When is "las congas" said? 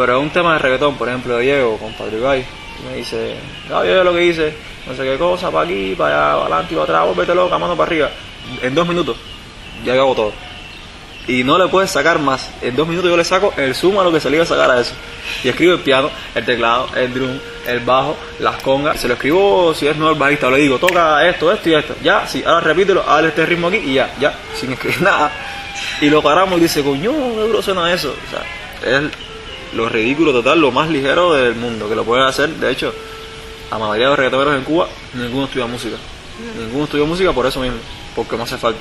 18.38-18.98